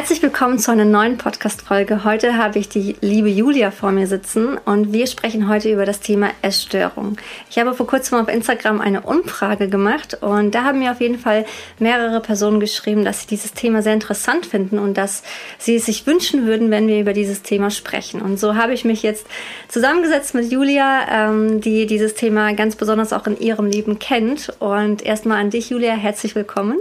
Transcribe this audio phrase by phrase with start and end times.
[0.00, 2.04] Herzlich willkommen zu einer neuen Podcast-Folge.
[2.04, 6.00] Heute habe ich die liebe Julia vor mir sitzen und wir sprechen heute über das
[6.00, 7.18] Thema Essstörung.
[7.50, 11.18] Ich habe vor kurzem auf Instagram eine Umfrage gemacht und da haben mir auf jeden
[11.18, 11.44] Fall
[11.78, 15.22] mehrere Personen geschrieben, dass sie dieses Thema sehr interessant finden und dass
[15.58, 18.22] sie es sich wünschen würden, wenn wir über dieses Thema sprechen.
[18.22, 19.26] Und so habe ich mich jetzt
[19.68, 24.50] zusammengesetzt mit Julia, ähm, die dieses Thema ganz besonders auch in ihrem Leben kennt.
[24.60, 26.78] Und erstmal an dich, Julia, herzlich willkommen.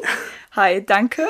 [0.54, 1.28] Hi, danke.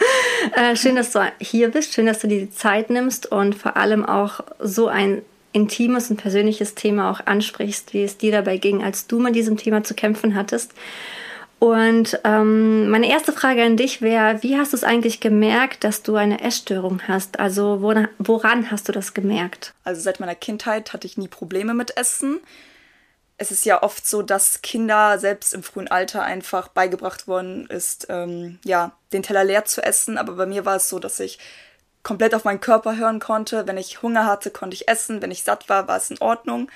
[0.54, 3.76] äh, schön, dass du hier bist, schön, dass du dir die Zeit nimmst und vor
[3.78, 5.22] allem auch so ein
[5.52, 9.56] intimes und persönliches Thema auch ansprichst, wie es dir dabei ging, als du mit diesem
[9.56, 10.74] Thema zu kämpfen hattest.
[11.58, 16.02] Und ähm, meine erste Frage an dich wäre, wie hast du es eigentlich gemerkt, dass
[16.02, 17.40] du eine Essstörung hast?
[17.40, 19.72] Also woran, woran hast du das gemerkt?
[19.82, 22.38] Also seit meiner Kindheit hatte ich nie Probleme mit Essen
[23.38, 28.06] es ist ja oft so, dass Kinder selbst im frühen Alter einfach beigebracht worden ist,
[28.10, 30.18] ähm, ja, den Teller leer zu essen.
[30.18, 31.38] Aber bei mir war es so, dass ich
[32.02, 33.66] komplett auf meinen Körper hören konnte.
[33.66, 35.22] Wenn ich Hunger hatte, konnte ich essen.
[35.22, 36.68] Wenn ich satt war, war es in Ordnung.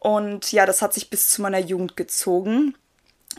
[0.00, 2.74] Und ja, das hat sich bis zu meiner Jugend gezogen.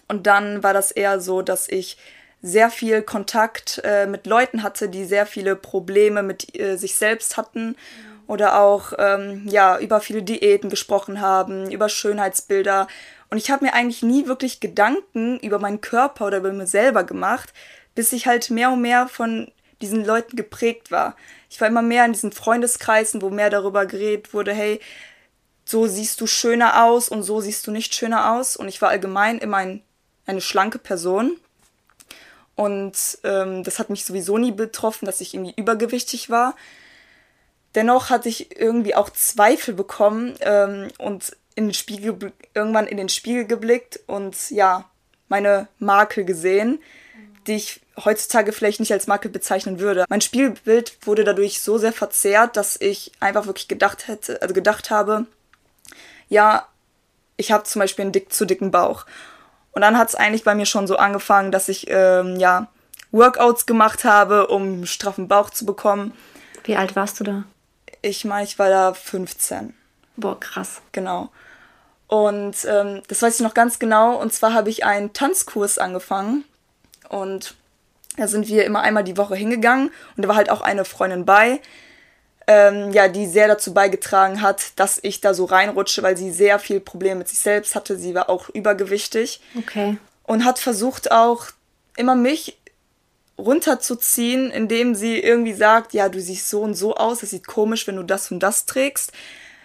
[0.08, 1.98] Und dann war das eher so, dass ich
[2.42, 7.36] sehr viel Kontakt äh, mit Leuten hatte, die sehr viele Probleme mit äh, sich selbst
[7.36, 7.76] hatten
[8.30, 12.88] oder auch ähm, ja über viele Diäten gesprochen haben, über Schönheitsbilder.
[13.32, 17.04] Und ich habe mir eigentlich nie wirklich Gedanken über meinen Körper oder über mir selber
[17.04, 17.52] gemacht,
[17.96, 21.16] bis ich halt mehr und mehr von diesen Leuten geprägt war.
[21.50, 24.80] Ich war immer mehr in diesen Freundeskreisen, wo mehr darüber geredet wurde, hey,
[25.66, 28.56] so siehst du schöner aus und so siehst du nicht schöner aus.
[28.56, 29.82] Und ich war allgemein immer ein,
[30.28, 31.38] eine schlanke Person.
[32.54, 36.56] Und ähm, das hat mich sowieso nie betroffen, dass ich irgendwie übergewichtig war.
[37.76, 43.10] Dennoch hatte ich irgendwie auch Zweifel bekommen ähm, und in den Spiegel, irgendwann in den
[43.10, 44.86] Spiegel geblickt und ja,
[45.28, 46.80] meine Makel gesehen,
[47.48, 50.06] die ich heutzutage vielleicht nicht als Makel bezeichnen würde.
[50.10, 54.90] Mein Spiegelbild wurde dadurch so sehr verzerrt, dass ich einfach wirklich gedacht hätte, also gedacht
[54.90, 55.26] habe,
[56.30, 56.68] ja,
[57.38, 59.06] ich habe zum Beispiel einen dick zu dicken Bauch.
[59.72, 62.68] Und dann hat es eigentlich bei mir schon so angefangen, dass ich ähm, ja
[63.12, 66.14] Workouts gemacht habe, um einen straffen Bauch zu bekommen.
[66.64, 67.44] Wie alt warst du da?
[68.02, 69.74] Ich meine, ich war da 15.
[70.16, 70.82] Boah, krass.
[70.92, 71.30] Genau.
[72.08, 74.16] Und ähm, das weiß ich noch ganz genau.
[74.16, 76.44] Und zwar habe ich einen Tanzkurs angefangen.
[77.10, 77.56] Und
[78.18, 79.92] da sind wir immer einmal die Woche hingegangen.
[80.16, 81.62] Und da war halt auch eine Freundin bei,
[82.48, 86.60] ähm, ja, die sehr dazu beigetragen hat, dass ich da so reinrutsche, weil sie sehr
[86.60, 87.98] viel Probleme mit sich selbst hatte.
[87.98, 89.42] Sie war auch übergewichtig.
[89.58, 89.98] Okay.
[90.24, 91.48] Und hat versucht auch
[91.96, 92.59] immer mich
[93.40, 97.88] runterzuziehen, indem sie irgendwie sagt, ja, du siehst so und so aus, es sieht komisch,
[97.88, 99.12] wenn du das und das trägst.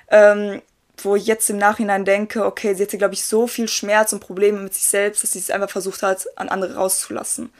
[0.09, 0.63] Ähm,
[0.99, 4.21] wo ich jetzt im Nachhinein denke, okay, sie hatte, glaube ich, so viel Schmerz und
[4.21, 7.53] Probleme mit sich selbst, dass sie es einfach versucht hat, an andere rauszulassen.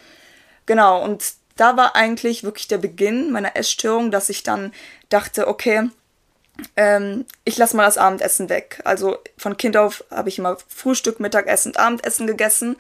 [0.67, 4.73] Genau, und da war eigentlich wirklich der Beginn meiner Essstörung, dass ich dann
[5.09, 5.89] dachte, okay,
[6.77, 8.81] ähm, ich lasse mal das Abendessen weg.
[8.85, 12.77] Also von Kind auf habe ich immer Frühstück, Mittagessen und Abendessen gegessen.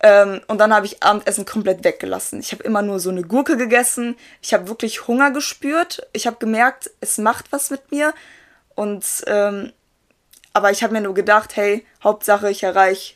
[0.00, 2.40] Ähm, und dann habe ich Abendessen komplett weggelassen.
[2.40, 4.16] Ich habe immer nur so eine Gurke gegessen.
[4.42, 6.06] Ich habe wirklich Hunger gespürt.
[6.12, 8.12] Ich habe gemerkt, es macht was mit mir.
[8.74, 9.72] Und ähm,
[10.52, 13.14] aber ich habe mir nur gedacht, hey, Hauptsache ich erreiche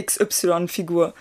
[0.00, 1.12] XY-Figur.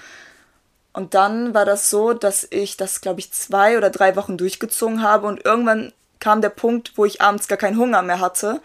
[0.93, 5.03] Und dann war das so, dass ich das, glaube ich, zwei oder drei Wochen durchgezogen
[5.03, 8.61] habe und irgendwann kam der Punkt, wo ich abends gar keinen Hunger mehr hatte.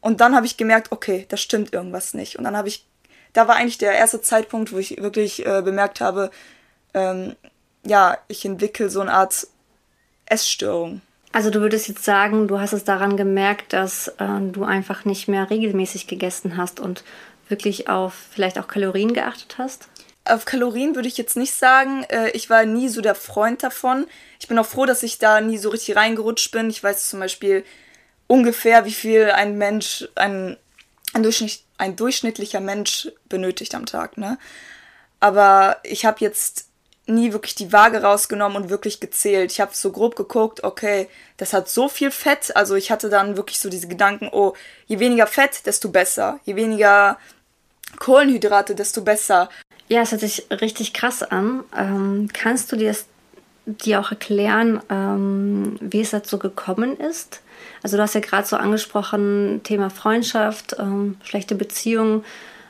[0.00, 2.38] Und dann habe ich gemerkt, okay, da stimmt irgendwas nicht.
[2.38, 2.86] Und dann habe ich
[3.34, 6.30] da war eigentlich der erste Zeitpunkt, wo ich wirklich äh, bemerkt habe,
[6.94, 7.36] ähm,
[7.84, 9.46] ja, ich entwickle so eine Art
[10.24, 11.02] Essstörung.
[11.32, 15.28] Also du würdest jetzt sagen, du hast es daran gemerkt, dass äh, du einfach nicht
[15.28, 17.04] mehr regelmäßig gegessen hast und
[17.48, 19.88] wirklich auf vielleicht auch Kalorien geachtet hast?
[20.24, 22.04] Auf Kalorien würde ich jetzt nicht sagen.
[22.04, 24.06] Äh, ich war nie so der Freund davon.
[24.38, 26.70] Ich bin auch froh, dass ich da nie so richtig reingerutscht bin.
[26.70, 27.64] Ich weiß zum Beispiel
[28.28, 30.56] ungefähr, wie viel ein Mensch, ein,
[31.12, 34.38] ein Durchschnitt, ein durchschnittlicher Mensch benötigt am Tag, ne?
[35.20, 36.68] Aber ich habe jetzt
[37.06, 39.52] nie wirklich die Waage rausgenommen und wirklich gezählt.
[39.52, 42.56] Ich habe so grob geguckt, okay, das hat so viel Fett.
[42.56, 44.54] Also ich hatte dann wirklich so diese Gedanken, oh,
[44.86, 46.40] je weniger Fett, desto besser.
[46.44, 47.18] Je weniger
[47.98, 49.50] Kohlenhydrate, desto besser.
[49.88, 51.64] Ja, es hört sich richtig krass an.
[51.76, 52.94] Ähm, kannst du dir
[53.66, 57.40] dir auch erklären, ähm, wie es dazu gekommen ist?
[57.82, 62.24] Also du hast ja gerade so angesprochen, Thema Freundschaft, ähm, schlechte Beziehungen,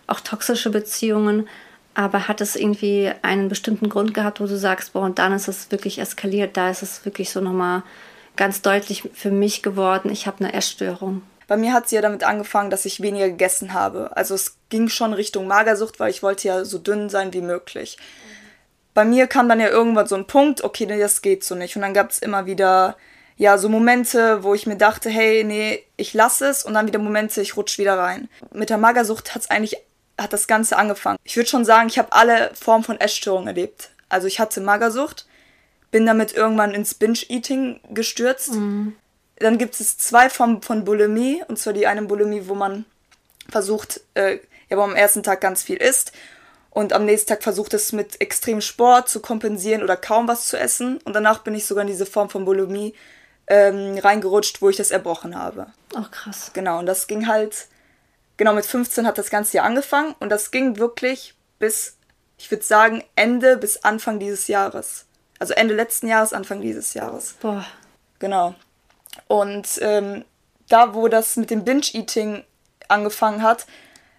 [0.06, 1.48] auch toxische Beziehungen.
[1.94, 5.46] Aber hat es irgendwie einen bestimmten Grund gehabt, wo du sagst, boah, und dann ist
[5.46, 7.82] es wirklich eskaliert, da ist es wirklich so nochmal
[8.36, 11.22] ganz deutlich für mich geworden, ich habe eine Essstörung.
[11.46, 14.16] Bei mir hat es ja damit angefangen, dass ich weniger gegessen habe.
[14.16, 17.98] Also es ging schon Richtung Magersucht, weil ich wollte ja so dünn sein wie möglich.
[18.94, 21.76] bei mir kam dann ja irgendwann so ein Punkt, okay, das geht so nicht.
[21.76, 22.96] Und dann gab es immer wieder,
[23.36, 26.64] ja, so Momente, wo ich mir dachte, hey, nee, ich lasse es.
[26.64, 28.28] Und dann wieder Momente, ich rutsch wieder rein.
[28.52, 29.76] Mit der Magersucht hat es eigentlich,
[30.18, 31.18] hat das Ganze angefangen.
[31.24, 33.90] Ich würde schon sagen, ich habe alle Formen von Essstörungen erlebt.
[34.08, 35.26] Also ich hatte Magersucht,
[35.90, 38.54] bin damit irgendwann ins Binge-Eating gestürzt.
[38.54, 38.94] Mhm.
[39.36, 41.42] Dann gibt es zwei Formen von Bulimie.
[41.48, 42.84] Und zwar die eine Bulimie, wo man
[43.48, 44.34] versucht, äh,
[44.68, 46.12] ja, aber am ersten Tag ganz viel isst
[46.74, 50.58] und am nächsten Tag versucht es mit extremem Sport zu kompensieren oder kaum was zu
[50.58, 50.98] essen.
[51.04, 52.94] Und danach bin ich sogar in diese Form von Bulimie
[53.46, 55.66] ähm, reingerutscht, wo ich das erbrochen habe.
[55.94, 56.50] Ach, krass.
[56.54, 57.66] Genau, und das ging halt,
[58.36, 61.96] genau mit 15 hat das ganze Jahr angefangen und das ging wirklich bis,
[62.38, 65.06] ich würde sagen, Ende bis Anfang dieses Jahres.
[65.38, 67.34] Also Ende letzten Jahres, Anfang dieses Jahres.
[67.40, 67.64] Boah.
[68.18, 68.54] Genau.
[69.28, 70.24] Und ähm,
[70.68, 72.44] da, wo das mit dem Binge-Eating
[72.88, 73.66] angefangen hat,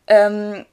[0.08, 0.66] ähm,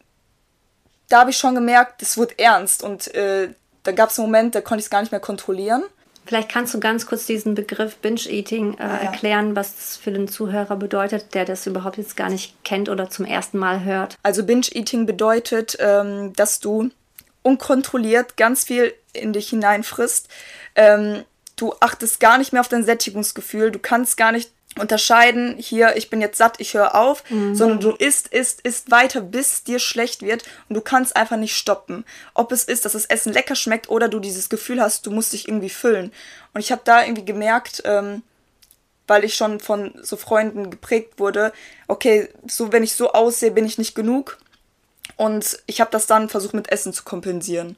[1.08, 2.82] da habe ich schon gemerkt, es wird ernst.
[2.82, 5.84] Und äh, da gab es einen Moment, da konnte ich es gar nicht mehr kontrollieren.
[6.24, 8.96] Vielleicht kannst du ganz kurz diesen Begriff Binge-Eating äh, ja.
[8.96, 13.10] erklären, was das für den Zuhörer bedeutet, der das überhaupt jetzt gar nicht kennt oder
[13.10, 14.16] zum ersten Mal hört.
[14.22, 16.90] Also Binge-Eating bedeutet, ähm, dass du
[17.42, 20.28] unkontrolliert ganz viel in dich hineinfrisst.
[20.76, 21.24] Ähm,
[21.56, 26.08] du achtest gar nicht mehr auf dein Sättigungsgefühl, du kannst gar nicht unterscheiden, hier, ich
[26.08, 27.54] bin jetzt satt, ich höre auf, mhm.
[27.54, 31.56] sondern du isst, isst, isst weiter, bis dir schlecht wird und du kannst einfach nicht
[31.56, 32.04] stoppen.
[32.34, 35.34] Ob es ist, dass das Essen lecker schmeckt oder du dieses Gefühl hast, du musst
[35.34, 36.12] dich irgendwie füllen.
[36.54, 38.22] Und ich habe da irgendwie gemerkt, ähm,
[39.06, 41.52] weil ich schon von so Freunden geprägt wurde,
[41.88, 44.38] okay, so wenn ich so aussehe, bin ich nicht genug.
[45.16, 47.76] Und ich habe das dann versucht mit Essen zu kompensieren.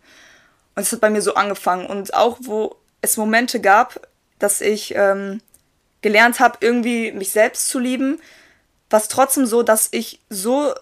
[0.76, 1.87] Und es hat bei mir so angefangen.
[1.87, 4.06] Und auch wo es Momente gab,
[4.38, 5.41] dass ich ähm,
[6.05, 8.21] gelernt habe, irgendwie mich selbst zu lieben,
[8.91, 10.75] was trotzdem so, dass ich so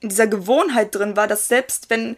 [0.00, 2.14] in dieser Gewohnheit drin war, dass selbst wenn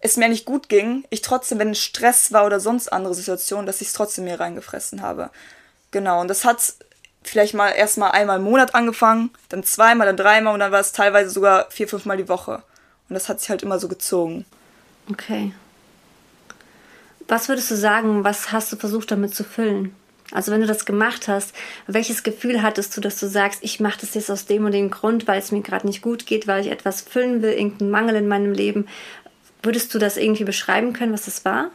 [0.00, 3.82] es mir nicht gut ging, ich trotzdem, wenn Stress war oder sonst andere Situationen, dass
[3.82, 5.28] ich es trotzdem mir reingefressen habe.
[5.90, 6.72] Genau, und das hat
[7.22, 10.92] vielleicht mal erstmal einmal im Monat angefangen, dann zweimal, dann dreimal und dann war es
[10.92, 12.62] teilweise sogar vier, fünfmal die Woche.
[13.10, 14.46] Und das hat sich halt immer so gezogen.
[15.10, 15.52] Okay.
[17.26, 19.94] Was würdest du sagen, was hast du versucht damit zu füllen?
[20.30, 21.54] Also wenn du das gemacht hast,
[21.86, 24.90] welches Gefühl hattest du, dass du sagst, ich mache das jetzt aus dem und dem
[24.90, 28.16] Grund, weil es mir gerade nicht gut geht, weil ich etwas füllen will, irgendeinen Mangel
[28.16, 28.86] in meinem Leben.
[29.62, 31.70] Würdest du das irgendwie beschreiben können, was das war?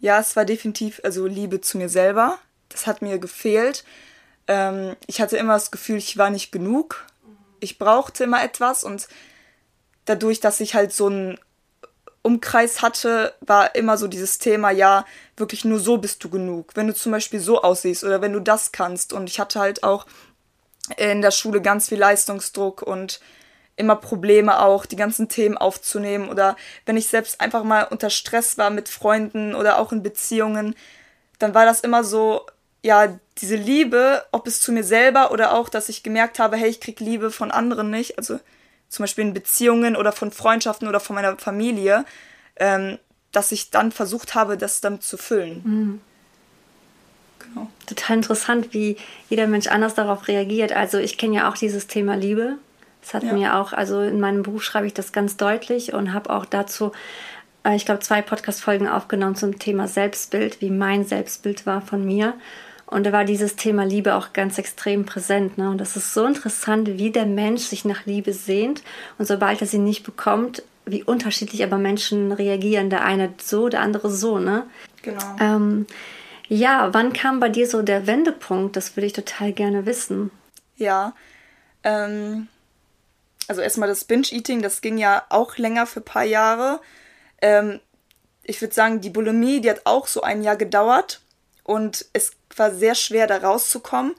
[0.00, 2.38] Ja, es war definitiv also Liebe zu mir selber.
[2.70, 3.84] Das hat mir gefehlt.
[4.46, 7.04] Ähm, ich hatte immer das Gefühl, ich war nicht genug.
[7.60, 9.08] Ich brauchte immer etwas und
[10.06, 11.38] dadurch, dass ich halt so ein
[12.22, 15.04] Umkreis hatte, war immer so dieses Thema, ja,
[15.36, 16.72] wirklich nur so bist du genug.
[16.74, 19.12] Wenn du zum Beispiel so aussiehst oder wenn du das kannst.
[19.12, 20.06] Und ich hatte halt auch
[20.96, 23.20] in der Schule ganz viel Leistungsdruck und
[23.76, 26.28] immer Probleme auch, die ganzen Themen aufzunehmen.
[26.28, 30.74] Oder wenn ich selbst einfach mal unter Stress war mit Freunden oder auch in Beziehungen,
[31.38, 32.44] dann war das immer so,
[32.82, 36.68] ja, diese Liebe, ob es zu mir selber oder auch, dass ich gemerkt habe, hey,
[36.68, 38.18] ich krieg Liebe von anderen nicht.
[38.18, 38.40] Also
[38.88, 42.04] zum Beispiel in Beziehungen oder von Freundschaften oder von meiner Familie,
[42.56, 42.98] ähm,
[43.32, 45.62] dass ich dann versucht habe, das damit zu füllen.
[45.64, 46.00] Mhm.
[47.38, 47.68] Genau.
[47.86, 48.96] Total interessant, wie
[49.28, 50.72] jeder Mensch anders darauf reagiert.
[50.72, 52.54] Also ich kenne ja auch dieses Thema Liebe.
[53.00, 53.32] Das hat ja.
[53.32, 56.92] mir auch, also in meinem Buch schreibe ich das ganz deutlich und habe auch dazu,
[57.64, 62.34] äh, ich glaube, zwei Podcast-Folgen aufgenommen zum Thema Selbstbild, wie mein Selbstbild war von mir.
[62.90, 65.58] Und da war dieses Thema Liebe auch ganz extrem präsent.
[65.58, 65.68] Ne?
[65.70, 68.82] Und das ist so interessant, wie der Mensch sich nach Liebe sehnt.
[69.18, 72.88] Und sobald er sie nicht bekommt, wie unterschiedlich aber Menschen reagieren.
[72.88, 74.38] Der eine so, der andere so.
[74.38, 74.66] Ne?
[75.02, 75.36] Genau.
[75.38, 75.86] Ähm,
[76.48, 78.74] ja, wann kam bei dir so der Wendepunkt?
[78.74, 80.30] Das würde ich total gerne wissen.
[80.76, 81.12] Ja.
[81.84, 82.48] Ähm,
[83.48, 86.80] also erstmal das Binge-Eating, das ging ja auch länger für ein paar Jahre.
[87.42, 87.80] Ähm,
[88.44, 91.20] ich würde sagen, die Bulimie, die hat auch so ein Jahr gedauert.
[91.68, 94.14] Und es war sehr schwer, da rauszukommen.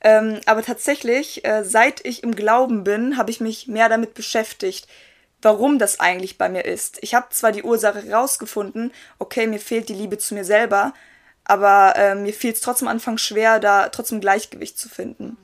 [0.00, 4.88] Ähm, aber tatsächlich, äh, seit ich im Glauben bin, habe ich mich mehr damit beschäftigt,
[5.42, 6.96] warum das eigentlich bei mir ist.
[7.02, 10.94] Ich habe zwar die Ursache herausgefunden, okay, mir fehlt die Liebe zu mir selber,
[11.44, 15.36] aber äh, mir fiel es trotzdem am Anfang schwer, da trotzdem Gleichgewicht zu finden.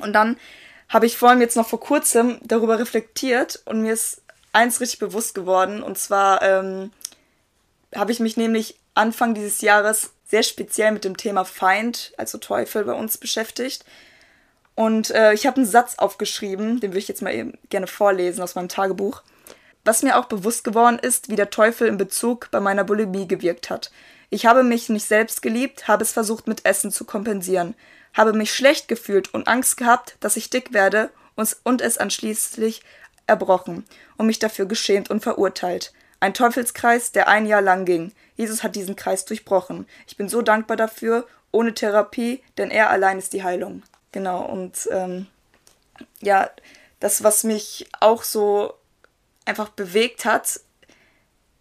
[0.00, 0.36] Und dann
[0.88, 4.22] habe ich vor allem jetzt noch vor kurzem darüber reflektiert und mir ist
[4.52, 5.82] eins richtig bewusst geworden.
[5.82, 6.92] Und zwar ähm,
[7.92, 12.84] habe ich mich nämlich Anfang dieses Jahres sehr speziell mit dem Thema Feind, also Teufel,
[12.84, 13.84] bei uns beschäftigt.
[14.74, 18.42] Und äh, ich habe einen Satz aufgeschrieben, den würde ich jetzt mal eben gerne vorlesen
[18.42, 19.22] aus meinem Tagebuch.
[19.84, 23.70] Was mir auch bewusst geworden ist, wie der Teufel in Bezug bei meiner Bulimie gewirkt
[23.70, 23.90] hat.
[24.30, 27.74] Ich habe mich nicht selbst geliebt, habe es versucht mit Essen zu kompensieren,
[28.14, 32.80] habe mich schlecht gefühlt und Angst gehabt, dass ich dick werde und, und es anschließend
[33.26, 33.84] erbrochen
[34.16, 35.92] und mich dafür geschämt und verurteilt.
[36.24, 38.10] Ein Teufelskreis, der ein Jahr lang ging.
[38.34, 39.86] Jesus hat diesen Kreis durchbrochen.
[40.06, 43.82] Ich bin so dankbar dafür, ohne Therapie, denn er allein ist die Heilung.
[44.10, 45.26] Genau, und ähm,
[46.22, 46.48] ja,
[46.98, 48.72] das, was mich auch so
[49.44, 50.60] einfach bewegt hat,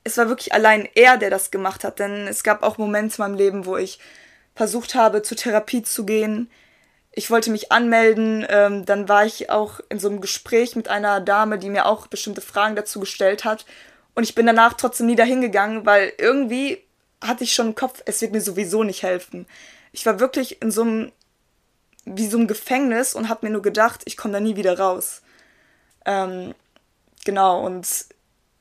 [0.05, 3.21] es war wirklich allein er, der das gemacht hat, denn es gab auch Momente in
[3.21, 3.99] meinem Leben, wo ich
[4.55, 6.49] versucht habe, zur Therapie zu gehen.
[7.11, 11.19] Ich wollte mich anmelden, ähm, dann war ich auch in so einem Gespräch mit einer
[11.19, 13.65] Dame, die mir auch bestimmte Fragen dazu gestellt hat.
[14.15, 16.83] Und ich bin danach trotzdem nie dahin gegangen, weil irgendwie
[17.21, 19.47] hatte ich schon im Kopf, es wird mir sowieso nicht helfen.
[19.91, 21.11] Ich war wirklich in so einem,
[22.05, 25.21] wie so einem Gefängnis und habe mir nur gedacht, ich komme da nie wieder raus.
[26.05, 26.53] Ähm,
[27.23, 27.87] genau, und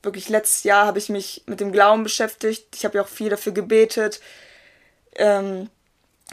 [0.01, 2.67] wirklich letztes Jahr habe ich mich mit dem Glauben beschäftigt.
[2.75, 4.21] Ich habe ja auch viel dafür gebetet
[5.15, 5.69] ähm,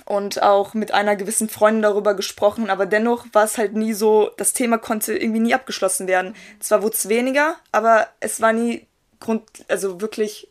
[0.04, 4.30] und auch mit einer gewissen Freundin darüber gesprochen, aber dennoch war es halt nie so,
[4.36, 6.34] das Thema konnte irgendwie nie abgeschlossen werden.
[6.58, 8.86] Zwar wurde es weniger, aber es war nie
[9.20, 10.48] Grund, also wirklich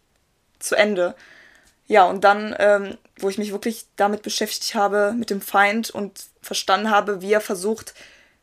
[0.60, 1.16] zu Ende.
[1.88, 6.28] Ja, und dann, ähm, wo ich mich wirklich damit beschäftigt habe, mit dem Feind und
[6.42, 7.94] verstanden habe, wie er versucht,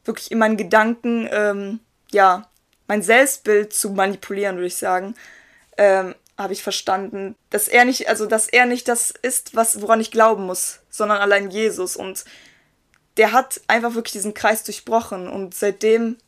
[0.05, 1.81] wirklich in meinen Gedanken, ähm,
[2.11, 2.49] ja,
[2.89, 5.15] mein Selbstbild zu manipulieren, würde ich sagen,
[5.77, 10.01] ähm, habe ich verstanden, dass er nicht, also dass er nicht das ist, was woran
[10.01, 12.25] ich glauben muss, sondern allein Jesus und
[13.17, 16.19] der hat einfach wirklich diesen Kreis durchbrochen und seitdem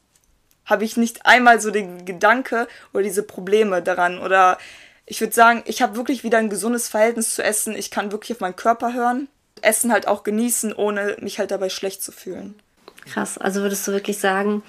[0.69, 4.59] habe ich nicht einmal so den Gedanke oder diese Probleme daran oder
[5.07, 7.75] ich würde sagen, ich habe wirklich wieder ein gesundes Verhältnis zu Essen.
[7.75, 9.29] Ich kann wirklich auf meinen Körper hören,
[9.63, 12.55] Essen halt auch genießen, ohne mich halt dabei schlecht zu fühlen.
[13.11, 14.63] Krass, also würdest du wirklich sagen,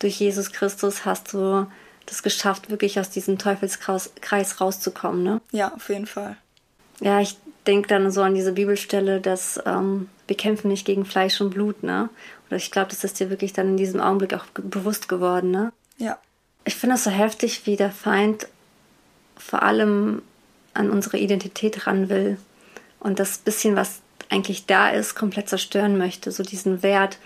[0.00, 1.66] durch Jesus Christus hast du
[2.04, 5.40] das geschafft, wirklich aus diesem Teufelskreis rauszukommen, ne?
[5.52, 6.36] Ja, auf jeden Fall.
[7.00, 7.36] Ja, ich
[7.66, 11.82] denke dann so an diese Bibelstelle, dass ähm, wir kämpfen nicht gegen Fleisch und Blut,
[11.82, 12.08] ne?
[12.48, 15.72] Oder ich glaube, das ist dir wirklich dann in diesem Augenblick auch bewusst geworden, ne?
[15.98, 16.18] Ja.
[16.64, 18.48] Ich finde das so heftig, wie der Feind
[19.36, 20.22] vor allem
[20.74, 22.38] an unsere Identität ran will
[23.00, 27.18] und das bisschen, was eigentlich da ist, komplett zerstören möchte, so diesen Wert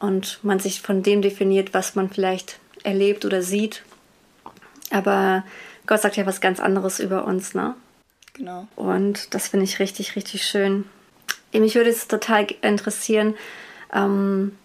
[0.00, 3.84] und man sich von dem definiert, was man vielleicht erlebt oder sieht.
[4.90, 5.44] Aber
[5.86, 7.74] Gott sagt ja was ganz anderes über uns, ne?
[8.34, 8.66] Genau.
[8.76, 10.84] Und das finde ich richtig, richtig schön.
[11.52, 13.34] Mich würde es total interessieren,
[13.92, 14.56] ähm,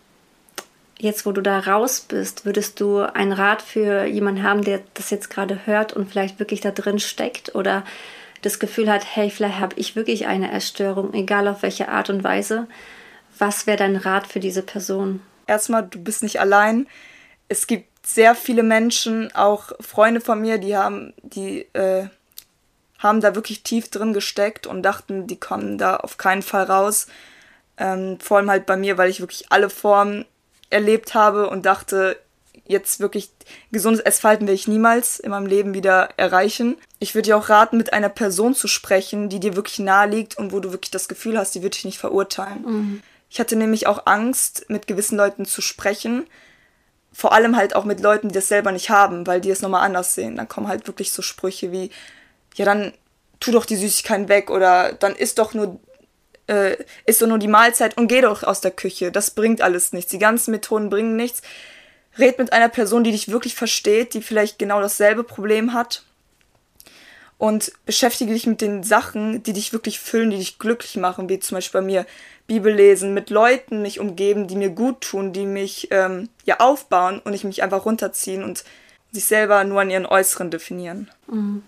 [0.98, 5.12] jetzt wo du da raus bist, würdest du einen Rat für jemanden haben, der das
[5.12, 7.86] jetzt gerade hört und vielleicht wirklich da drin steckt oder
[8.42, 12.24] das Gefühl hat, hey, vielleicht habe ich wirklich eine Erstörung, egal auf welche Art und
[12.24, 12.68] Weise.
[13.38, 15.22] Was wäre dein Rat für diese Person?
[15.48, 16.88] Erstmal, du bist nicht allein.
[17.48, 22.08] Es gibt sehr viele Menschen, auch Freunde von mir, die haben, die äh,
[23.00, 27.08] haben da wirklich tief drin gesteckt und dachten, die kommen da auf keinen Fall raus.
[27.78, 30.26] Ähm, vor allem halt bei mir, weil ich wirklich alle Formen
[30.70, 32.18] erlebt habe und dachte,
[32.66, 33.32] jetzt wirklich
[33.72, 36.78] gesundes Essverhalten werde ich niemals in meinem Leben wieder erreichen.
[37.00, 40.38] Ich würde dir auch raten, mit einer Person zu sprechen, die dir wirklich nahe liegt
[40.38, 42.62] und wo du wirklich das Gefühl hast, die wird dich nicht verurteilen.
[42.66, 43.04] Mhm.
[43.30, 46.28] Ich hatte nämlich auch Angst, mit gewissen Leuten zu sprechen.
[47.12, 49.84] Vor allem halt auch mit Leuten, die das selber nicht haben, weil die es nochmal
[49.84, 50.36] anders sehen.
[50.36, 51.90] Dann kommen halt wirklich so Sprüche wie,
[52.56, 52.94] ja, dann
[53.40, 55.80] tu doch die Süßigkeiten weg oder dann isst doch nur
[56.48, 59.12] äh, isst doch nur die Mahlzeit und geh doch aus der Küche.
[59.12, 60.12] Das bringt alles nichts.
[60.12, 61.42] Die ganzen Methoden bringen nichts.
[62.18, 66.04] Red mit einer Person, die dich wirklich versteht, die vielleicht genau dasselbe Problem hat.
[67.38, 71.40] Und beschäftige dich mit den Sachen, die dich wirklich füllen, die dich glücklich machen, wie
[71.40, 72.06] zum Beispiel bei mir
[72.48, 77.20] Bibel lesen, mit Leuten mich umgeben, die mir gut tun, die mich ähm, ja aufbauen
[77.20, 78.66] und nicht mich einfach runterziehen und
[79.12, 81.10] sich selber nur an ihren Äußeren definieren.
[81.28, 81.64] Mhm.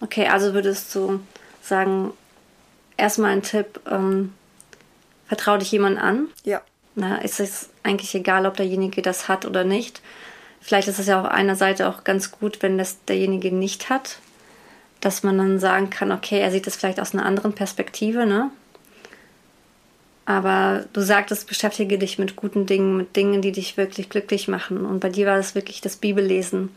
[0.00, 1.20] Okay, also würdest du
[1.62, 2.12] sagen,
[2.96, 4.32] erstmal ein Tipp, ähm,
[5.26, 6.28] vertrau dich jemand an.
[6.44, 6.62] Ja.
[6.94, 10.00] Na, ist es eigentlich egal, ob derjenige das hat oder nicht.
[10.60, 14.18] Vielleicht ist es ja auf einer Seite auch ganz gut, wenn das derjenige nicht hat,
[15.00, 18.50] dass man dann sagen kann, okay, er sieht das vielleicht aus einer anderen Perspektive, ne?
[20.26, 24.86] Aber du sagtest, beschäftige dich mit guten Dingen, mit Dingen, die dich wirklich glücklich machen.
[24.86, 26.70] Und bei dir war es wirklich das Bibellesen.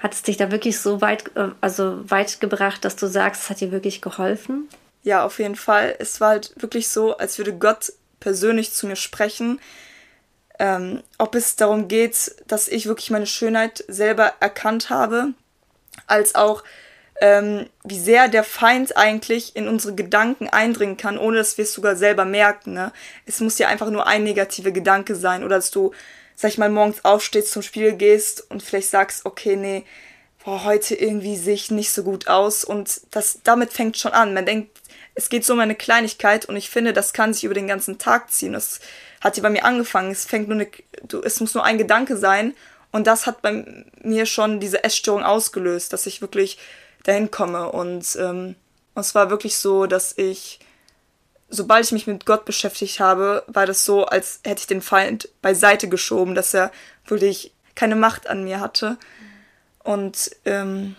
[0.00, 3.50] Hat es dich da wirklich so weit, äh, also weit gebracht, dass du sagst, es
[3.50, 4.68] hat dir wirklich geholfen?
[5.02, 5.94] Ja, auf jeden Fall.
[5.98, 9.60] Es war halt wirklich so, als würde Gott persönlich zu mir sprechen.
[10.58, 15.32] Ähm, ob es darum geht, dass ich wirklich meine Schönheit selber erkannt habe,
[16.06, 16.64] als auch
[17.20, 21.74] ähm, wie sehr der Feind eigentlich in unsere Gedanken eindringen kann, ohne dass wir es
[21.74, 22.72] sogar selber merken.
[22.72, 22.92] Ne?
[23.26, 25.92] Es muss ja einfach nur ein negativer Gedanke sein oder dass du,
[26.40, 29.84] sag ich mal, morgens aufstehst, zum Spiel gehst und vielleicht sagst, okay, nee,
[30.44, 34.32] boah, heute irgendwie sehe ich nicht so gut aus und das damit fängt schon an.
[34.34, 34.80] Man denkt
[35.14, 37.98] es geht so um eine Kleinigkeit und ich finde, das kann sich über den ganzen
[37.98, 38.54] Tag ziehen.
[38.54, 38.80] Das
[39.20, 40.10] hat hier bei mir angefangen.
[40.10, 40.68] Es fängt nur eine,
[41.02, 42.54] du, es muss nur ein Gedanke sein
[42.92, 46.58] Und das hat bei mir schon diese Essstörung ausgelöst, dass ich wirklich
[47.04, 47.70] dahin komme.
[47.70, 48.56] Und ähm,
[48.94, 50.60] es war wirklich so, dass ich,
[51.50, 55.28] sobald ich mich mit Gott beschäftigt habe, war das so, als hätte ich den Feind
[55.42, 56.70] beiseite geschoben, dass er
[57.06, 58.96] wirklich keine Macht an mir hatte.
[59.82, 60.96] Und ähm,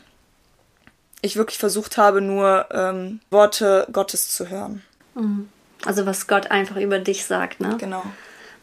[1.22, 4.84] ich wirklich versucht habe, nur ähm, Worte Gottes zu hören.
[5.16, 5.50] Mhm.
[5.86, 7.78] Also was Gott einfach über dich sagt, ne?
[7.80, 8.04] Genau.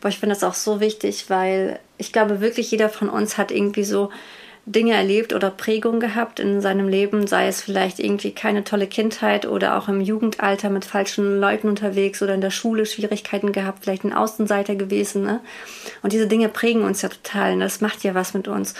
[0.00, 3.50] Boah, ich finde das auch so wichtig, weil ich glaube wirklich jeder von uns hat
[3.50, 4.10] irgendwie so
[4.72, 9.46] Dinge erlebt oder Prägungen gehabt in seinem Leben, sei es vielleicht irgendwie keine tolle Kindheit
[9.46, 14.04] oder auch im Jugendalter mit falschen Leuten unterwegs oder in der Schule Schwierigkeiten gehabt, vielleicht
[14.04, 15.22] ein Außenseiter gewesen.
[15.22, 15.40] Ne?
[16.02, 17.56] Und diese Dinge prägen uns ja total.
[17.56, 17.64] Ne?
[17.64, 18.74] Das macht ja was mit uns.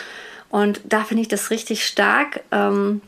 [0.51, 2.41] Und da finde ich das richtig stark.
[2.51, 3.01] Ähm,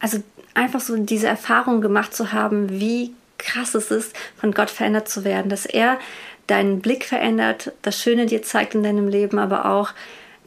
[0.00, 0.18] also
[0.54, 5.24] einfach so diese Erfahrung gemacht zu haben, wie krass es ist, von Gott verändert zu
[5.24, 5.98] werden, dass er
[6.48, 9.92] deinen Blick verändert, das Schöne dir zeigt in deinem Leben, aber auch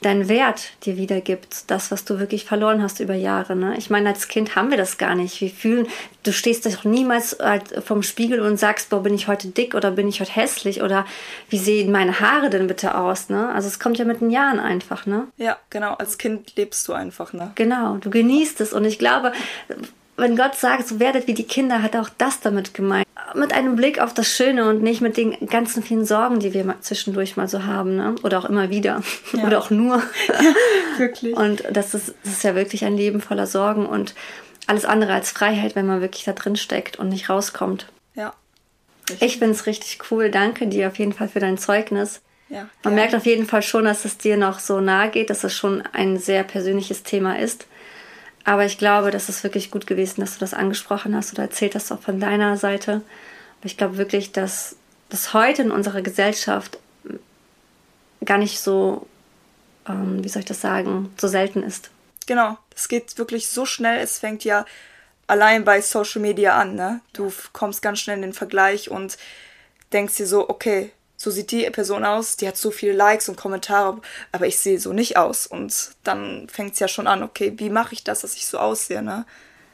[0.01, 3.55] deinen Wert dir wiedergibt, das, was du wirklich verloren hast über Jahre.
[3.55, 3.75] Ne?
[3.77, 5.41] Ich meine, als Kind haben wir das gar nicht.
[5.41, 5.87] Wir fühlen,
[6.23, 9.91] du stehst doch niemals halt vom Spiegel und sagst, boah, bin ich heute dick oder
[9.91, 11.05] bin ich heute hässlich oder
[11.49, 13.29] wie sehen meine Haare denn bitte aus?
[13.29, 13.49] Ne?
[13.49, 15.05] Also es kommt ja mit den Jahren einfach.
[15.05, 15.27] Ne?
[15.37, 15.93] Ja, genau.
[15.95, 17.33] Als Kind lebst du einfach.
[17.33, 17.51] Ne?
[17.55, 19.31] Genau, du genießt es und ich glaube,
[20.15, 23.06] wenn Gott sagt, so werdet wie die Kinder, hat er auch das damit gemeint.
[23.35, 26.75] Mit einem Blick auf das Schöne und nicht mit den ganzen vielen Sorgen, die wir
[26.81, 28.15] zwischendurch mal so haben, ne?
[28.23, 29.01] Oder auch immer wieder.
[29.33, 29.43] Ja.
[29.47, 30.01] Oder auch nur.
[30.27, 31.35] Ja, wirklich.
[31.35, 34.15] Und das ist, das ist ja wirklich ein Leben voller Sorgen und
[34.65, 37.87] alles andere als Freiheit, wenn man wirklich da drin steckt und nicht rauskommt.
[38.15, 38.33] Ja.
[39.09, 39.27] Richtig.
[39.27, 40.29] Ich finde es richtig cool.
[40.29, 42.21] Danke dir auf jeden Fall für dein Zeugnis.
[42.49, 45.43] Ja, man merkt auf jeden Fall schon, dass es dir noch so nahe geht, dass
[45.43, 47.67] es schon ein sehr persönliches Thema ist.
[48.47, 51.75] Aber ich glaube, das ist wirklich gut gewesen, dass du das angesprochen hast oder erzählt
[51.75, 53.01] hast auch von deiner Seite.
[53.59, 54.77] Aber ich glaube wirklich, dass
[55.09, 56.79] das heute in unserer Gesellschaft
[58.23, 59.05] gar nicht so,
[59.85, 61.89] ähm, wie soll ich das sagen, so selten ist.
[62.25, 63.99] Genau, es geht wirklich so schnell.
[63.99, 64.65] Es fängt ja
[65.27, 66.75] allein bei Social Media an.
[66.75, 67.01] Ne?
[67.11, 69.17] Du kommst ganz schnell in den Vergleich und
[69.91, 73.35] denkst dir so, okay, so sieht die Person aus, die hat so viele Likes und
[73.35, 73.99] Kommentare,
[74.31, 75.47] aber ich sehe so nicht aus.
[75.47, 78.59] Und dann fängt es ja schon an, okay, wie mache ich das, dass ich so
[78.59, 79.25] aussehe, ne?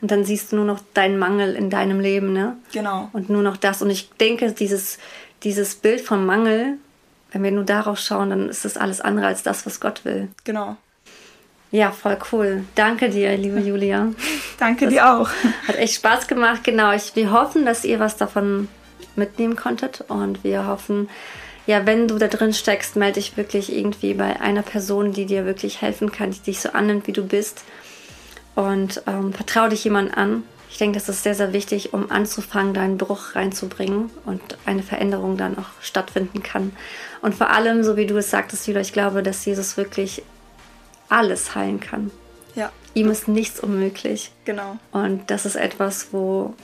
[0.01, 2.57] Und dann siehst du nur noch deinen Mangel in deinem Leben, ne?
[2.71, 3.09] Genau.
[3.13, 3.81] Und nur noch das.
[3.81, 4.99] Und ich denke, dieses,
[5.43, 6.77] dieses Bild vom Mangel,
[7.31, 10.29] wenn wir nur darauf schauen, dann ist das alles andere als das, was Gott will.
[10.45, 10.77] Genau.
[11.71, 12.63] Ja, voll cool.
[12.75, 14.13] Danke dir, liebe Julia.
[14.59, 15.29] Danke das dir auch.
[15.67, 16.63] Hat echt Spaß gemacht.
[16.63, 18.69] Genau, ich, wir hoffen, dass ihr was davon
[19.15, 20.01] mitnehmen konntet.
[20.07, 21.09] Und wir hoffen,
[21.65, 25.45] ja, wenn du da drin steckst, melde dich wirklich irgendwie bei einer Person, die dir
[25.45, 27.63] wirklich helfen kann, die dich so annimmt, wie du bist.
[28.55, 30.43] Und ähm, vertraue dich jemand an.
[30.69, 35.37] Ich denke, das ist sehr, sehr wichtig, um anzufangen, deinen Bruch reinzubringen und eine Veränderung
[35.37, 36.75] dann auch stattfinden kann.
[37.21, 40.23] Und vor allem, so wie du es sagtest, Julia, ich glaube, dass Jesus wirklich
[41.09, 42.11] alles heilen kann.
[42.55, 42.71] Ja.
[42.95, 44.31] Ihm ist nichts unmöglich.
[44.45, 44.77] Genau.
[44.91, 46.55] Und das ist etwas, wo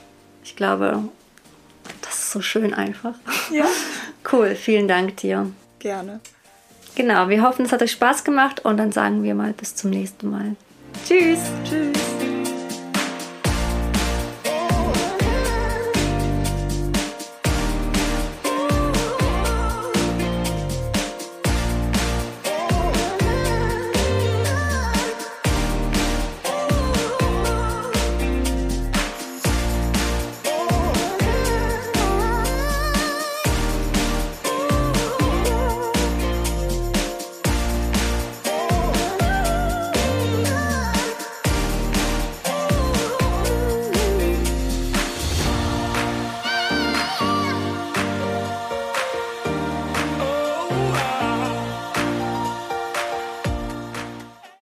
[0.43, 1.04] ich glaube,
[2.02, 3.15] das ist so schön einfach.
[3.52, 3.65] Ja.
[4.32, 5.49] Cool, vielen Dank dir.
[5.80, 6.19] Gerne.
[6.93, 9.89] Genau, wir hoffen, es hat euch Spaß gemacht und dann sagen wir mal bis zum
[9.89, 10.56] nächsten Mal.
[11.08, 11.39] Tschüss.
[11.63, 12.28] Tschüss.